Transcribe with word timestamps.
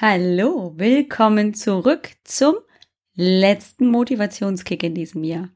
Hallo, 0.00 0.74
willkommen 0.76 1.54
zurück 1.54 2.10
zum 2.22 2.54
letzten 3.16 3.88
Motivationskick 3.88 4.84
in 4.84 4.94
diesem 4.94 5.24
Jahr. 5.24 5.48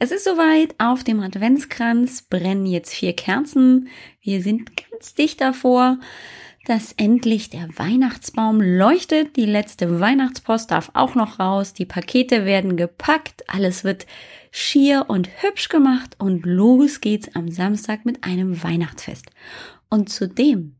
Es 0.00 0.10
ist 0.10 0.24
soweit, 0.24 0.74
auf 0.78 1.04
dem 1.04 1.20
Adventskranz 1.20 2.22
brennen 2.22 2.66
jetzt 2.66 2.92
vier 2.92 3.14
Kerzen. 3.14 3.86
Wir 4.20 4.42
sind 4.42 4.72
ganz 4.76 5.14
dicht 5.14 5.40
davor, 5.40 6.00
dass 6.64 6.94
endlich 6.96 7.48
der 7.50 7.68
Weihnachtsbaum 7.78 8.60
leuchtet. 8.60 9.36
Die 9.36 9.46
letzte 9.46 10.00
Weihnachtspost 10.00 10.72
darf 10.72 10.90
auch 10.94 11.14
noch 11.14 11.38
raus. 11.38 11.72
Die 11.72 11.86
Pakete 11.86 12.44
werden 12.44 12.76
gepackt. 12.76 13.44
Alles 13.46 13.84
wird 13.84 14.06
schier 14.50 15.04
und 15.06 15.28
hübsch 15.42 15.68
gemacht 15.68 16.16
und 16.18 16.44
los 16.44 17.00
geht's 17.00 17.36
am 17.36 17.48
Samstag 17.48 18.04
mit 18.04 18.24
einem 18.24 18.64
Weihnachtsfest. 18.64 19.26
Und 19.88 20.08
zudem 20.08 20.75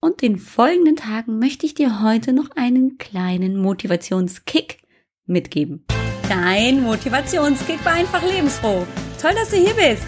und 0.00 0.22
den 0.22 0.38
folgenden 0.38 0.96
Tagen 0.96 1.38
möchte 1.38 1.66
ich 1.66 1.74
dir 1.74 2.02
heute 2.02 2.32
noch 2.32 2.50
einen 2.56 2.98
kleinen 2.98 3.56
Motivationskick 3.56 4.78
mitgeben. 5.26 5.84
Dein 6.28 6.82
Motivationskick 6.82 7.84
war 7.84 7.94
einfach 7.94 8.22
lebensfroh. 8.22 8.86
Toll, 9.20 9.32
dass 9.34 9.50
du 9.50 9.56
hier 9.56 9.74
bist. 9.74 10.06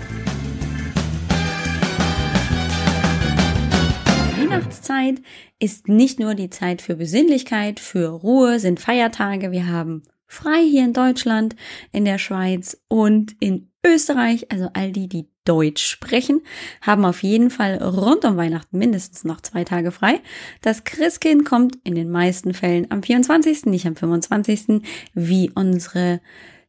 Weihnachtszeit 4.37 5.23
ist 5.59 5.89
nicht 5.89 6.21
nur 6.21 6.35
die 6.35 6.51
Zeit 6.51 6.83
für 6.83 6.97
Besinnlichkeit, 6.97 7.81
für 7.81 8.09
Ruhe, 8.09 8.61
sind 8.61 8.81
Feiertage. 8.81 9.51
Wir 9.51 9.69
haben 9.69 10.03
frei 10.27 10.63
hier 10.63 10.85
in 10.85 10.93
Deutschland, 10.93 11.57
in 11.93 12.05
der 12.05 12.19
Schweiz 12.19 12.81
und 12.89 13.35
in 13.41 13.71
Österreich, 13.85 14.51
also 14.53 14.69
all 14.73 14.93
die, 14.93 15.09
die 15.09 15.29
Deutsch 15.51 15.85
sprechen, 15.85 16.43
haben 16.81 17.05
auf 17.05 17.25
jeden 17.25 17.51
Fall 17.51 17.83
rund 17.83 18.25
um 18.25 18.37
Weihnachten 18.37 18.79
mindestens 18.79 19.25
noch 19.25 19.41
zwei 19.41 19.65
Tage 19.65 19.91
frei. 19.91 20.21
Das 20.63 20.85
Christkind 20.85 21.45
kommt 21.45 21.77
in 21.83 21.97
den 21.97 22.09
meisten 22.09 22.55
Fällen 22.55 22.89
am 22.93 23.03
24., 23.03 23.67
nicht 23.67 23.85
am 23.85 23.97
25., 23.97 24.83
wie 25.13 25.51
unsere 25.53 26.21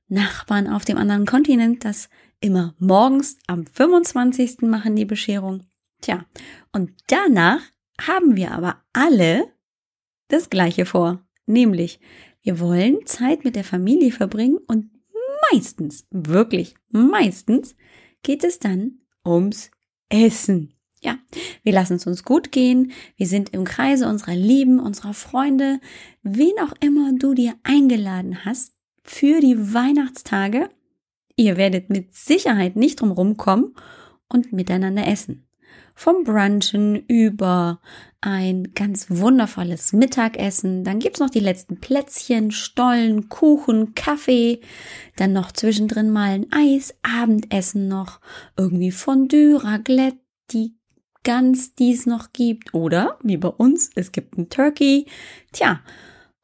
Nachbarn 0.08 0.68
auf 0.68 0.84
dem 0.84 0.98
anderen 0.98 1.28
Kontinent 1.28 1.86
das 1.86 2.10
immer 2.40 2.74
morgens 2.80 3.38
am 3.46 3.68
25. 3.68 4.62
machen 4.62 4.96
die 4.96 5.06
Bescherung. 5.06 5.62
Tja, 6.02 6.26
und 6.72 6.90
danach 7.06 7.62
haben 8.02 8.36
wir 8.36 8.52
aber 8.52 8.78
alle 8.94 9.46
das 10.28 10.50
Gleiche 10.50 10.88
vor, 10.88 11.24
nämlich 11.46 12.00
wir 12.42 12.60
wollen 12.60 13.06
Zeit 13.06 13.44
mit 13.44 13.56
der 13.56 13.64
Familie 13.64 14.12
verbringen 14.12 14.58
und 14.66 14.90
meistens, 15.52 16.08
wirklich 16.10 16.74
meistens 16.90 17.76
geht 18.24 18.44
es 18.44 18.60
dann 18.60 19.00
ums 19.26 19.72
Essen. 20.10 20.74
Ja, 21.02 21.18
wir 21.64 21.74
lassen 21.74 21.96
es 21.96 22.06
uns 22.06 22.24
gut 22.24 22.52
gehen. 22.52 22.92
Wir 23.16 23.26
sind 23.26 23.54
im 23.54 23.64
Kreise 23.64 24.08
unserer 24.08 24.36
Lieben, 24.36 24.80
unserer 24.80 25.14
Freunde, 25.14 25.80
wen 26.22 26.54
auch 26.64 26.74
immer 26.80 27.12
du 27.14 27.34
dir 27.34 27.56
eingeladen 27.64 28.46
hast 28.46 28.74
für 29.04 29.40
die 29.40 29.74
Weihnachtstage. 29.74 30.70
Ihr 31.36 31.58
werdet 31.58 31.90
mit 31.90 32.14
Sicherheit 32.14 32.76
nicht 32.76 33.02
drum 33.02 33.12
rumkommen 33.12 33.76
und 34.28 34.54
miteinander 34.54 35.08
essen 35.08 35.48
vom 36.02 36.24
Brunchen 36.24 36.96
über 36.96 37.80
ein 38.22 38.74
ganz 38.74 39.06
wundervolles 39.12 39.94
Mittagessen. 39.94 40.84
Dann 40.84 40.98
gibt's 40.98 41.20
noch 41.20 41.30
die 41.30 41.40
letzten 41.40 41.80
Plätzchen, 41.80 42.50
Stollen, 42.50 43.30
Kuchen, 43.30 43.94
Kaffee. 43.94 44.62
Dann 45.16 45.34
noch 45.34 45.52
zwischendrin 45.52 46.10
mal 46.10 46.32
ein 46.32 46.48
Eis, 46.52 46.96
Abendessen 47.04 47.88
noch, 47.88 48.20
irgendwie 48.58 48.90
Fondue, 48.90 49.64
Raclette, 49.64 50.18
die 50.50 50.76
Gans, 51.24 51.76
die 51.76 51.94
es 51.94 52.08
noch 52.08 52.34
gibt. 52.34 52.74
Oder, 52.74 53.20
wie 53.22 53.38
bei 53.38 53.50
uns, 53.50 53.92
es 53.94 54.12
gibt 54.12 54.40
ein 54.40 54.50
Turkey. 54.50 55.06
Tja, 55.52 55.82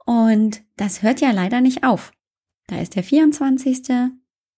und 0.06 0.62
das 0.76 1.02
hört 1.02 1.20
ja 1.20 1.32
leider 1.32 1.62
nicht 1.62 1.84
auf. 1.84 2.12
Da 2.68 2.80
ist 2.80 2.96
der 2.96 3.04
24. 3.04 3.82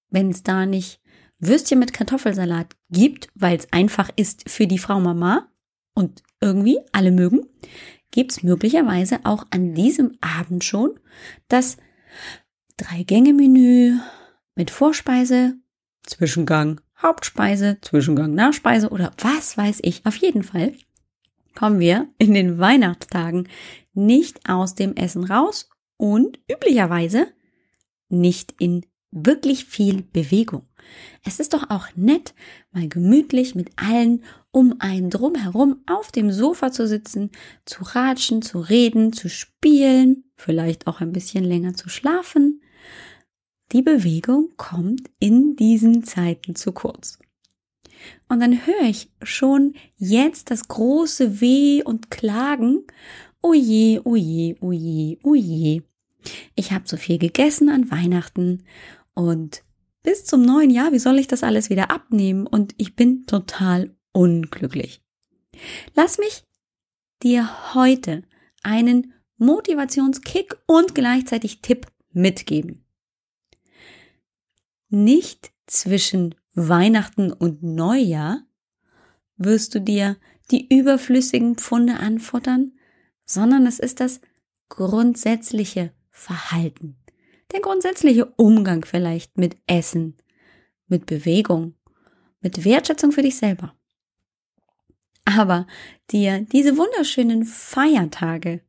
Wenn 0.10 0.30
es 0.30 0.44
da 0.44 0.66
nicht 0.66 1.00
Würstchen 1.40 1.80
mit 1.80 1.94
Kartoffelsalat 1.94 2.76
gibt, 2.90 3.30
weil 3.36 3.58
es 3.58 3.72
einfach 3.72 4.10
ist 4.16 4.50
für 4.50 4.68
die 4.68 4.78
Frau 4.78 5.00
Mama 5.00 5.48
und 5.94 6.24
irgendwie 6.42 6.80
alle 6.92 7.12
mögen, 7.12 7.46
gibt's 8.12 8.44
möglicherweise 8.44 9.20
auch 9.24 9.46
an 9.50 9.74
diesem 9.74 10.18
Abend 10.22 10.64
schon 10.64 11.00
das 11.48 11.78
Drei-Gänge-Menü 12.78 13.98
mit 14.56 14.72
Vorspeise, 14.72 15.56
Zwischengang, 16.04 16.82
Hauptspeise, 17.02 17.78
Zwischengang, 17.82 18.34
Nachspeise 18.34 18.90
oder 18.90 19.12
was 19.20 19.58
weiß 19.58 19.80
ich. 19.84 20.06
Auf 20.06 20.16
jeden 20.16 20.44
Fall 20.44 20.74
kommen 21.56 21.80
wir 21.80 22.08
in 22.18 22.34
den 22.34 22.58
Weihnachtstagen 22.58 23.48
nicht 23.94 24.50
aus 24.50 24.76
dem 24.76 24.96
Essen 24.96 25.26
raus 25.26 25.70
und 25.98 26.40
üblicherweise 26.50 27.28
nicht 28.08 28.56
in 28.60 28.86
wirklich 29.12 29.66
viel 29.66 30.04
Bewegung. 30.04 30.69
Es 31.24 31.40
ist 31.40 31.54
doch 31.54 31.70
auch 31.70 31.88
nett, 31.96 32.34
mal 32.72 32.88
gemütlich 32.88 33.56
mit 33.56 33.72
allen 33.76 34.24
um 34.52 34.76
einen 34.80 35.10
drumherum 35.10 35.84
auf 35.86 36.12
dem 36.12 36.32
Sofa 36.32 36.72
zu 36.72 36.88
sitzen, 36.88 37.30
zu 37.66 37.84
ratschen, 37.84 38.42
zu 38.42 38.60
reden, 38.60 39.14
zu 39.14 39.30
spielen, 39.30 40.24
vielleicht 40.36 40.88
auch 40.88 41.02
ein 41.02 41.12
bisschen 41.12 41.44
länger 41.44 41.76
zu 41.76 41.90
schlafen. 41.90 42.62
Die 43.72 43.84
Bewegung 43.84 44.50
kommt 44.58 45.10
in 45.20 45.56
diesen 45.56 46.04
Zeiten 46.04 46.56
zu 46.56 46.72
kurz. 46.72 47.20
Und 48.28 48.40
dann 48.40 48.66
höre 48.66 48.90
ich 48.90 49.12
schon 49.22 49.74
jetzt 49.98 50.50
das 50.50 50.68
große 50.68 51.42
Weh 51.42 51.84
und 51.84 52.10
Klagen. 52.10 52.86
Oje, 53.42 54.02
oje, 54.06 54.56
oje, 54.62 55.18
oje. 55.24 55.84
Ich 56.56 56.72
habe 56.72 56.88
so 56.88 56.98
viel 56.98 57.20
gegessen 57.20 57.70
an 57.70 57.92
Weihnachten 57.92 58.64
und 59.14 59.64
bis 60.04 60.26
zum 60.26 60.42
neuen 60.42 60.70
Jahr, 60.70 60.92
wie 60.92 61.00
soll 61.00 61.20
ich 61.20 61.28
das 61.28 61.44
alles 61.44 61.70
wieder 61.70 61.92
abnehmen? 61.92 62.48
Und 62.48 62.74
ich 62.78 62.96
bin 62.96 63.26
total 63.26 63.96
unglücklich. 64.12 65.02
Lass 65.94 66.18
mich 66.18 66.44
dir 67.22 67.74
heute 67.74 68.24
einen 68.64 69.14
Motivationskick 69.38 70.58
und 70.68 70.96
gleichzeitig 70.96 71.62
Tipp 71.62 71.88
mitgeben. 72.12 72.86
Nicht 74.90 75.52
zwischen 75.68 76.36
Weihnachten 76.56 77.32
und 77.32 77.64
Neujahr 77.64 78.44
wirst 79.38 79.76
du 79.76 79.82
dir 79.82 80.18
die 80.52 80.68
überflüssigen 80.76 81.56
Pfunde 81.56 81.98
anfuttern, 81.98 82.74
sondern 83.26 83.68
es 83.68 83.80
ist 83.80 84.00
das 84.00 84.20
grundsätzliche 84.68 85.94
Verhalten 86.10 86.98
der 87.52 87.62
grundsätzliche 87.62 88.26
Umgang 88.38 88.86
vielleicht 88.86 89.38
mit 89.38 89.58
Essen, 89.68 90.16
mit 90.88 91.06
Bewegung, 91.06 91.76
mit 92.42 92.64
Wertschätzung 92.64 93.12
für 93.12 93.22
dich 93.22 93.38
selber. 93.38 93.76
Aber 95.26 95.68
dir 96.12 96.42
diese 96.42 96.78
wunderschönen 96.78 97.46
Feiertage 97.46 98.62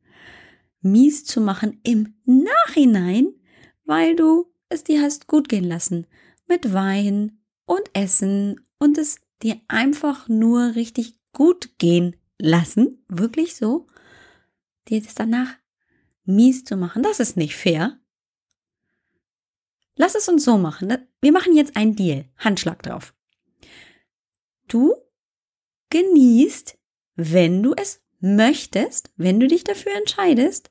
mies 0.81 1.25
zu 1.25 1.41
machen 1.41 1.79
im 1.83 2.15
Nachhinein, 2.25 3.33
weil 3.85 4.15
du 4.15 4.51
es 4.69 4.83
dir 4.83 5.01
hast 5.01 5.27
gut 5.27 5.49
gehen 5.49 5.63
lassen 5.63 6.07
mit 6.47 6.73
Wein 6.73 7.39
und 7.65 7.83
Essen 7.93 8.61
und 8.79 8.97
es 8.97 9.17
dir 9.41 9.59
einfach 9.67 10.27
nur 10.27 10.75
richtig 10.75 11.19
gut 11.33 11.77
gehen 11.77 12.15
lassen, 12.37 13.03
wirklich 13.07 13.55
so, 13.55 13.87
dir 14.87 15.01
das 15.01 15.15
danach 15.15 15.55
mies 16.25 16.63
zu 16.63 16.77
machen, 16.77 17.03
das 17.03 17.19
ist 17.19 17.37
nicht 17.37 17.55
fair. 17.55 18.00
Lass 19.95 20.15
es 20.15 20.27
uns 20.27 20.43
so 20.45 20.57
machen. 20.57 20.87
Ne? 20.87 21.07
Wir 21.21 21.31
machen 21.31 21.55
jetzt 21.55 21.75
einen 21.75 21.95
Deal. 21.95 22.25
Handschlag 22.37 22.81
drauf. 22.83 23.13
Du 24.67 24.95
genießt, 25.89 26.77
wenn 27.15 27.61
du 27.61 27.73
es 27.75 28.01
möchtest, 28.19 29.11
wenn 29.17 29.39
du 29.39 29.47
dich 29.47 29.63
dafür 29.63 29.93
entscheidest, 29.95 30.69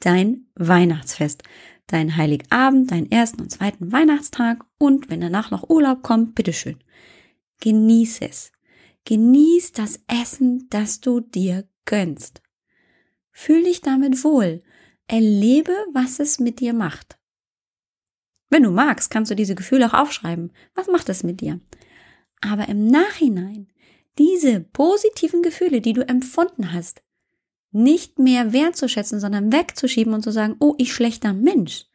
dein 0.00 0.46
Weihnachtsfest, 0.54 1.42
dein 1.86 2.16
Heiligabend, 2.16 2.90
deinen 2.90 3.10
ersten 3.10 3.42
und 3.42 3.50
zweiten 3.50 3.92
Weihnachtstag 3.92 4.64
und 4.78 5.08
wenn 5.08 5.20
danach 5.20 5.50
noch 5.50 5.70
Urlaub 5.70 6.02
kommt, 6.02 6.34
bitteschön. 6.34 6.78
Genieß 7.60 8.20
es. 8.22 8.52
Genieß 9.04 9.72
das 9.72 10.00
Essen, 10.08 10.66
das 10.68 11.00
du 11.00 11.20
dir 11.20 11.68
gönnst. 11.84 12.42
Fühl 13.30 13.62
dich 13.62 13.80
damit 13.80 14.24
wohl. 14.24 14.62
Erlebe, 15.06 15.72
was 15.92 16.18
es 16.18 16.40
mit 16.40 16.58
dir 16.58 16.72
macht. 16.72 17.16
Wenn 18.48 18.62
du 18.62 18.70
magst, 18.70 19.10
kannst 19.10 19.30
du 19.30 19.34
diese 19.34 19.54
Gefühle 19.54 19.86
auch 19.86 19.94
aufschreiben. 19.94 20.52
Was 20.74 20.86
macht 20.86 21.08
das 21.08 21.22
mit 21.22 21.40
dir? 21.40 21.60
Aber 22.40 22.68
im 22.68 22.88
Nachhinein, 22.88 23.68
diese 24.18 24.60
positiven 24.60 25.42
Gefühle, 25.42 25.80
die 25.80 25.92
du 25.92 26.06
empfunden 26.06 26.72
hast, 26.72 27.02
nicht 27.72 28.18
mehr 28.18 28.52
wertzuschätzen, 28.52 29.20
sondern 29.20 29.52
wegzuschieben 29.52 30.14
und 30.14 30.22
zu 30.22 30.30
sagen, 30.30 30.56
oh, 30.60 30.74
ich 30.78 30.92
schlechter 30.92 31.32
Mensch. 31.32 31.86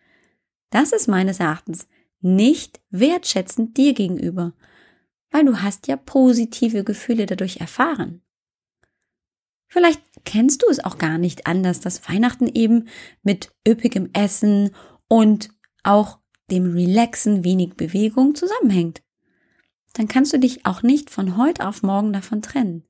Das 0.70 0.92
ist 0.92 1.08
meines 1.08 1.40
Erachtens 1.40 1.88
nicht 2.20 2.82
wertschätzend 2.92 3.78
dir 3.78 3.94
gegenüber, 3.94 4.54
weil 5.32 5.46
du 5.46 5.62
hast 5.62 5.88
ja 5.88 5.98
positive 5.98 6.84
Gefühle 6.84 7.26
dadurch 7.26 7.58
erfahren. 7.58 8.22
Vielleicht 9.68 10.02
kennst 10.26 10.62
du 10.64 10.68
es 10.70 10.84
auch 10.84 10.98
gar 10.98 11.18
nicht 11.18 11.48
anders, 11.48 11.80
dass 11.80 12.08
Weihnachten 12.08 12.48
eben 12.48 12.90
mit 13.24 13.54
üppigem 13.68 14.10
Essen 14.14 14.76
und 15.08 15.50
auch 15.84 16.20
dem 16.52 16.74
Relaxen 16.74 17.44
wenig 17.44 17.76
Bewegung 17.76 18.36
zusammenhängt. 18.36 19.02
Dann 19.94 20.08
kannst 20.08 20.34
du 20.34 20.40
dich 20.40 20.66
auch 20.66 20.84
nicht 20.84 21.10
von 21.10 21.38
heute 21.38 21.68
auf 21.68 21.84
morgen 21.84 22.14
davon 22.14 22.42
trennen. 22.42 22.84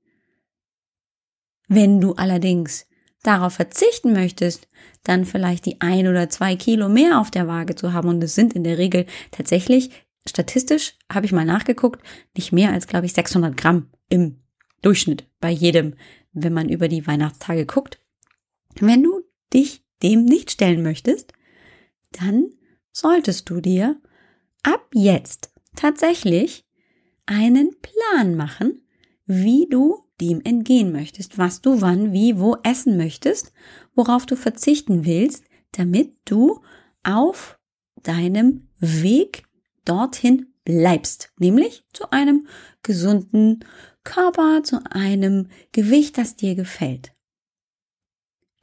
Wenn 1.67 2.01
du 2.01 2.13
allerdings 2.13 2.87
darauf 3.23 3.53
verzichten 3.53 4.13
möchtest, 4.13 4.67
dann 5.03 5.25
vielleicht 5.25 5.65
die 5.65 5.79
ein 5.81 6.07
oder 6.07 6.29
zwei 6.29 6.55
Kilo 6.55 6.89
mehr 6.89 7.19
auf 7.19 7.31
der 7.31 7.47
Waage 7.47 7.75
zu 7.75 7.93
haben, 7.93 8.09
und 8.09 8.23
es 8.23 8.35
sind 8.35 8.53
in 8.53 8.63
der 8.63 8.77
Regel 8.77 9.05
tatsächlich, 9.31 9.91
statistisch 10.27 10.97
habe 11.11 11.25
ich 11.25 11.31
mal 11.31 11.45
nachgeguckt, 11.45 12.03
nicht 12.35 12.51
mehr 12.51 12.71
als, 12.71 12.87
glaube 12.87 13.05
ich, 13.05 13.13
600 13.13 13.55
Gramm 13.55 13.89
im 14.09 14.41
Durchschnitt 14.81 15.27
bei 15.39 15.49
jedem, 15.49 15.95
wenn 16.33 16.53
man 16.53 16.69
über 16.69 16.87
die 16.87 17.05
Weihnachtstage 17.05 17.65
guckt. 17.65 17.99
Wenn 18.79 19.03
du 19.03 19.21
dich 19.53 19.83
dem 20.01 20.25
nicht 20.25 20.51
stellen 20.51 20.81
möchtest, 20.81 21.33
dann 22.11 22.49
solltest 22.91 23.49
du 23.49 23.61
dir 23.61 23.99
ab 24.63 24.87
jetzt 24.93 25.51
tatsächlich 25.75 26.65
einen 27.25 27.75
Plan 27.81 28.35
machen, 28.35 28.81
wie 29.25 29.67
du 29.69 30.03
dem 30.19 30.41
entgehen 30.41 30.91
möchtest, 30.91 31.37
was 31.37 31.61
du 31.61 31.81
wann, 31.81 32.13
wie, 32.13 32.39
wo 32.39 32.57
essen 32.63 32.97
möchtest, 32.97 33.53
worauf 33.95 34.25
du 34.25 34.35
verzichten 34.35 35.05
willst, 35.05 35.45
damit 35.71 36.13
du 36.25 36.61
auf 37.03 37.57
deinem 38.03 38.67
Weg 38.79 39.43
dorthin 39.85 40.53
bleibst, 40.63 41.31
nämlich 41.39 41.83
zu 41.93 42.11
einem 42.11 42.47
gesunden 42.83 43.65
Körper, 44.03 44.61
zu 44.63 44.79
einem 44.89 45.49
Gewicht, 45.71 46.17
das 46.17 46.35
dir 46.35 46.55
gefällt. 46.55 47.13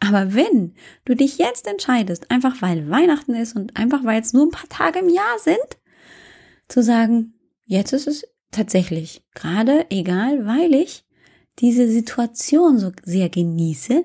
Aber 0.01 0.35
wenn 0.35 0.75
du 1.05 1.15
dich 1.15 1.39
jetzt 1.39 1.67
entscheidest, 1.67 2.31
einfach 2.31 2.63
weil 2.63 2.89
Weihnachten 2.89 3.35
ist 3.35 3.57
und 3.57 3.77
einfach 3.77 4.05
weil 4.05 4.21
es 4.21 4.33
nur 4.33 4.47
ein 4.47 4.53
paar 4.53 4.69
Tage 4.69 5.01
im 5.01 5.09
Jahr 5.09 5.39
sind, 5.41 5.59
zu 6.69 6.83
sagen, 6.83 7.35
jetzt 7.65 7.93
ist 7.93 8.07
es 8.07 8.27
tatsächlich 8.51 9.25
gerade 9.35 9.87
egal, 9.91 10.47
weil 10.47 10.75
ich 10.75 11.05
diese 11.59 11.89
Situation 11.89 12.79
so 12.79 12.93
sehr 13.03 13.29
genieße, 13.29 14.05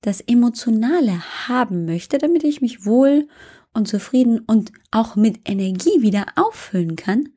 das 0.00 0.20
Emotionale 0.20 1.20
haben 1.48 1.84
möchte, 1.84 2.18
damit 2.18 2.44
ich 2.44 2.60
mich 2.60 2.86
wohl 2.86 3.28
und 3.74 3.88
zufrieden 3.88 4.40
und 4.40 4.72
auch 4.90 5.16
mit 5.16 5.48
Energie 5.48 6.00
wieder 6.00 6.26
auffüllen 6.36 6.96
kann, 6.96 7.28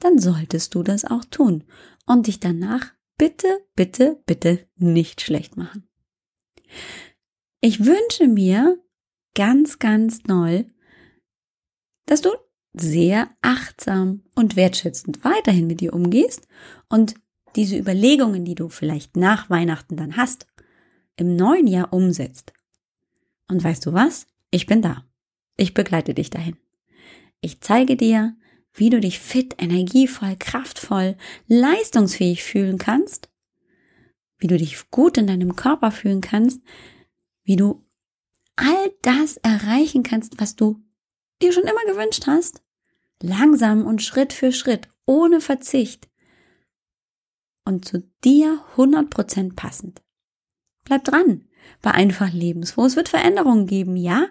dann 0.00 0.18
solltest 0.18 0.74
du 0.74 0.82
das 0.82 1.04
auch 1.04 1.24
tun 1.24 1.64
und 2.06 2.26
dich 2.26 2.40
danach 2.40 2.92
bitte, 3.16 3.60
bitte, 3.76 4.20
bitte 4.26 4.66
nicht 4.76 5.20
schlecht 5.20 5.56
machen. 5.56 5.88
Ich 7.66 7.86
wünsche 7.86 8.28
mir 8.28 8.78
ganz, 9.34 9.78
ganz 9.78 10.22
doll, 10.22 10.66
dass 12.04 12.20
du 12.20 12.28
sehr 12.74 13.30
achtsam 13.40 14.22
und 14.34 14.54
wertschätzend 14.54 15.24
weiterhin 15.24 15.66
mit 15.66 15.80
dir 15.80 15.94
umgehst 15.94 16.46
und 16.90 17.14
diese 17.56 17.78
Überlegungen, 17.78 18.44
die 18.44 18.54
du 18.54 18.68
vielleicht 18.68 19.16
nach 19.16 19.48
Weihnachten 19.48 19.96
dann 19.96 20.18
hast, 20.18 20.46
im 21.16 21.36
neuen 21.36 21.66
Jahr 21.66 21.90
umsetzt. 21.94 22.52
Und 23.48 23.64
weißt 23.64 23.86
du 23.86 23.94
was? 23.94 24.26
Ich 24.50 24.66
bin 24.66 24.82
da. 24.82 25.06
Ich 25.56 25.72
begleite 25.72 26.12
dich 26.12 26.28
dahin. 26.28 26.58
Ich 27.40 27.62
zeige 27.62 27.96
dir, 27.96 28.36
wie 28.74 28.90
du 28.90 29.00
dich 29.00 29.20
fit, 29.20 29.54
energievoll, 29.56 30.36
kraftvoll, 30.38 31.16
leistungsfähig 31.46 32.44
fühlen 32.44 32.76
kannst, 32.76 33.30
wie 34.36 34.48
du 34.48 34.58
dich 34.58 34.90
gut 34.90 35.16
in 35.16 35.26
deinem 35.26 35.56
Körper 35.56 35.92
fühlen 35.92 36.20
kannst, 36.20 36.60
wie 37.44 37.56
du 37.56 37.84
all 38.56 38.92
das 39.02 39.36
erreichen 39.38 40.02
kannst, 40.02 40.40
was 40.40 40.56
du 40.56 40.82
dir 41.42 41.52
schon 41.52 41.64
immer 41.64 41.84
gewünscht 41.86 42.26
hast, 42.26 42.62
langsam 43.22 43.86
und 43.86 44.02
Schritt 44.02 44.32
für 44.32 44.52
Schritt, 44.52 44.88
ohne 45.06 45.40
Verzicht 45.40 46.08
und 47.64 47.84
zu 47.84 48.02
dir 48.24 48.64
100% 48.76 49.54
passend. 49.54 50.02
Bleib 50.84 51.04
dran 51.04 51.48
bei 51.80 51.92
einfach 51.92 52.32
lebensfroh. 52.32 52.84
Es 52.84 52.96
wird 52.96 53.08
Veränderungen 53.08 53.66
geben, 53.66 53.96
ja, 53.96 54.28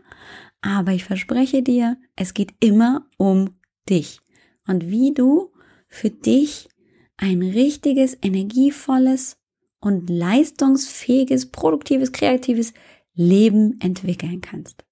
aber 0.62 0.92
ich 0.92 1.04
verspreche 1.04 1.64
dir, 1.64 1.98
es 2.16 2.34
geht 2.34 2.54
immer 2.60 3.08
um 3.18 3.60
dich 3.90 4.22
und 4.68 4.88
wie 4.88 5.14
du 5.14 5.52
für 5.88 6.10
dich 6.10 6.70
ein 7.18 7.42
richtiges, 7.42 8.18
energievolles 8.22 9.38
und 9.80 10.10
leistungsfähiges, 10.10 11.52
produktives, 11.52 12.12
kreatives 12.12 12.74
Leben 13.16 13.80
entwickeln 13.80 14.42
kannst. 14.42 14.84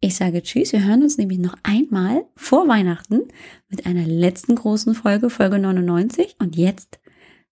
Ich 0.00 0.16
sage 0.16 0.42
Tschüss, 0.42 0.72
wir 0.72 0.84
hören 0.84 1.02
uns 1.02 1.16
nämlich 1.16 1.38
noch 1.38 1.56
einmal 1.62 2.26
vor 2.36 2.68
Weihnachten 2.68 3.22
mit 3.68 3.86
einer 3.86 4.06
letzten 4.06 4.54
großen 4.54 4.94
Folge, 4.94 5.30
Folge 5.30 5.58
99. 5.58 6.36
Und 6.38 6.56
jetzt 6.56 7.00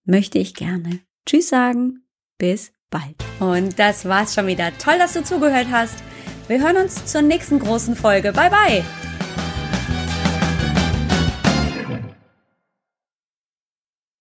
möchte 0.04 0.38
ich 0.38 0.54
gerne 0.54 1.00
Tschüss 1.24 1.48
sagen. 1.48 2.04
Bis 2.38 2.72
bald. 2.90 3.16
Und 3.40 3.78
das 3.78 4.04
war's 4.04 4.34
schon 4.34 4.48
wieder. 4.48 4.70
Toll, 4.78 4.98
dass 4.98 5.14
du 5.14 5.24
zugehört 5.24 5.68
hast. 5.70 5.96
Wir 6.48 6.60
hören 6.60 6.76
uns 6.76 7.06
zur 7.06 7.22
nächsten 7.22 7.58
großen 7.58 7.96
Folge. 7.96 8.32
Bye 8.32 8.50
bye. 8.50 9.11